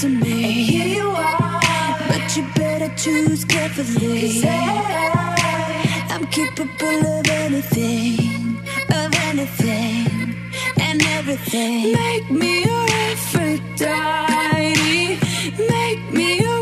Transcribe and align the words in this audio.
to 0.00 0.08
me. 0.08 0.44
And 0.44 0.52
here 0.70 0.86
you 0.88 1.10
are, 1.10 1.60
but 2.08 2.34
you 2.36 2.42
better 2.54 2.88
choose 2.96 3.44
carefully. 3.44 4.40
I, 4.44 6.06
I'm 6.08 6.24
capable 6.28 7.06
of 7.18 7.28
anything, 7.28 8.56
of 8.88 9.14
anything, 9.28 10.34
and 10.80 11.02
everything. 11.18 11.92
Make 11.92 12.30
me 12.30 12.64
your 12.64 12.86
Aphrodite. 13.10 13.58
Make 15.68 16.12
me 16.14 16.40
your 16.40 16.60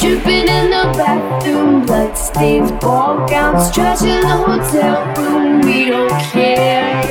to 0.00 0.18
in 0.48 0.70
the 0.70 0.92
bathroom, 0.98 1.86
bloodstains, 1.86 2.72
ball 2.72 3.28
gowns, 3.28 3.70
trash 3.70 4.02
in 4.02 4.20
the 4.20 4.36
hotel 4.44 5.06
room. 5.14 5.60
We 5.60 5.84
don't 5.84 6.10
care. 6.32 7.02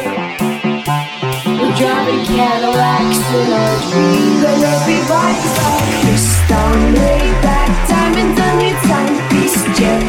We're 1.45 1.75
driving 1.79 2.25
Cadillacs 2.25 3.21
and 3.31 4.63
everybody's 4.75 5.55
diamonds 7.87 8.39
jet 9.79 10.03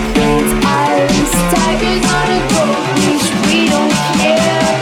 tigers 1.55 2.03
on 2.19 2.29
a 2.35 2.41
gold 2.51 2.83
leash. 2.99 3.31
We 3.47 3.71
don't 3.71 3.95
care. 4.19 4.75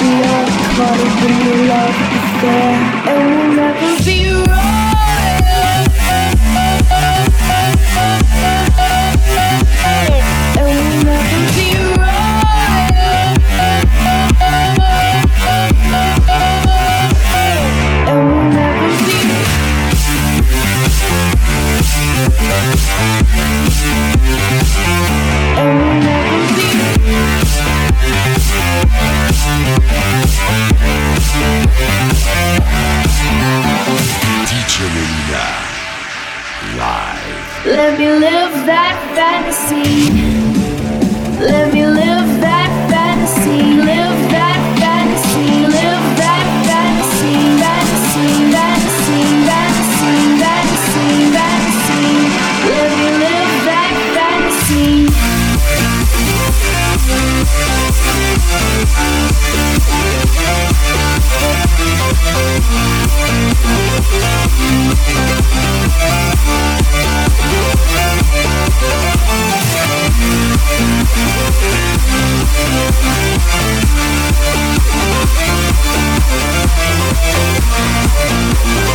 We 0.00 0.10
are 0.34 0.48
caught 0.74 0.98
up 1.06 1.22
in 1.30 1.68
love 1.68 1.98
affair. 2.18 2.73
Angelina. 34.84 35.46
Live. 36.76 37.66
Let 37.66 37.98
me 37.98 38.10
live 38.10 38.52
that 38.66 38.96
fantasy. 39.16 40.10
Let 41.40 41.72
me 41.72 41.86
live. 41.86 42.03
We'll 78.64 78.93